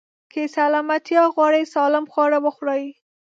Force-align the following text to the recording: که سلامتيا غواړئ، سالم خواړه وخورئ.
که 0.31 0.41
سلامتيا 0.57 1.23
غواړئ، 1.35 1.63
سالم 1.73 2.05
خواړه 2.11 2.37
وخورئ. 2.45 2.85